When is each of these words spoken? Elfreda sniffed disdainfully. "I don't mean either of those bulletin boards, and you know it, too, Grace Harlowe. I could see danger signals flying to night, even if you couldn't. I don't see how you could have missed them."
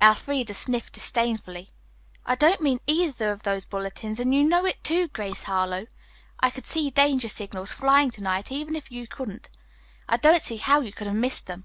Elfreda 0.00 0.54
sniffed 0.54 0.92
disdainfully. 0.92 1.68
"I 2.24 2.36
don't 2.36 2.60
mean 2.60 2.78
either 2.86 3.32
of 3.32 3.42
those 3.42 3.64
bulletin 3.64 4.10
boards, 4.10 4.20
and 4.20 4.32
you 4.32 4.44
know 4.44 4.64
it, 4.64 4.84
too, 4.84 5.08
Grace 5.08 5.42
Harlowe. 5.42 5.88
I 6.38 6.50
could 6.50 6.64
see 6.64 6.90
danger 6.90 7.26
signals 7.26 7.72
flying 7.72 8.12
to 8.12 8.22
night, 8.22 8.52
even 8.52 8.76
if 8.76 8.92
you 8.92 9.08
couldn't. 9.08 9.48
I 10.08 10.16
don't 10.16 10.42
see 10.42 10.58
how 10.58 10.78
you 10.78 10.92
could 10.92 11.08
have 11.08 11.16
missed 11.16 11.48
them." 11.48 11.64